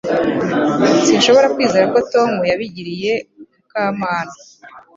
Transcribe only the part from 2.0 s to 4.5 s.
Tom yabigiriye Mukamana